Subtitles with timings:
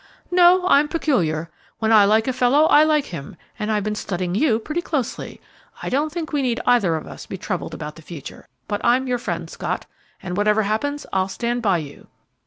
[0.31, 1.51] "No; I'm peculiar.
[1.77, 5.39] When I like a fellow, I like him; and I've been studying you pretty closely.
[5.83, 9.05] I don't think we need either of us be troubled about the future; but I'm
[9.05, 9.85] your friend, Scott,
[10.23, 12.07] and, whatever happens, I'll stand by you."